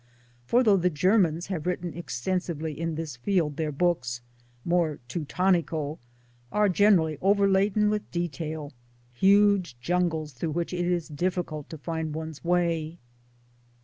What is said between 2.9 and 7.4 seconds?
this field their books more Teutonico are generally